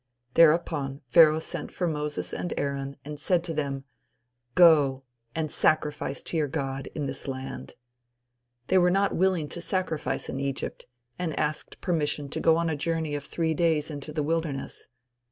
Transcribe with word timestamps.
Thereupon 0.33 1.01
Pharaoh 1.09 1.37
sent 1.37 1.71
for 1.71 1.85
Moses 1.85 2.33
and 2.33 2.55
Aaron 2.57 2.97
and 3.05 3.19
said 3.19 3.43
to 3.43 3.53
them: 3.53 3.83
"Go, 4.55 5.03
and 5.35 5.51
sacrifice 5.51 6.23
to 6.23 6.37
your 6.37 6.47
God 6.47 6.87
in 6.95 7.05
this 7.05 7.27
land." 7.27 7.73
They 8.65 8.79
were 8.79 8.89
not 8.89 9.15
willing 9.15 9.47
to 9.49 9.61
sacrifice 9.61 10.27
in 10.27 10.39
Egypt, 10.39 10.87
and 11.19 11.37
asked 11.37 11.81
permission 11.81 12.29
to 12.29 12.39
go 12.39 12.57
on 12.57 12.67
a 12.67 12.75
journey 12.75 13.13
of 13.13 13.23
three 13.25 13.53
days 13.53 13.91
into 13.91 14.11
the 14.11 14.23
wilderness. 14.23 14.87